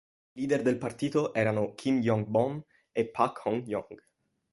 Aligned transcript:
I 0.33 0.39
leader 0.41 0.63
del 0.63 0.77
partito 0.79 1.31
erano 1.31 1.75
Kim 1.75 1.99
Yong-bom 2.01 2.65
e 2.91 3.05
Pak 3.11 3.45
Hon-yong. 3.45 4.03